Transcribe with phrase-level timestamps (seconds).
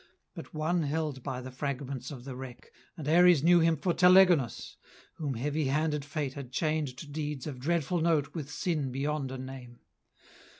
[0.33, 4.75] But one held by the fragments of the wreck, And Ares knew him for Telegonus,
[5.17, 9.37] Whom heavy handed Fate had chained to deeds Of dreadful note with sin beyond a
[9.37, 9.81] name.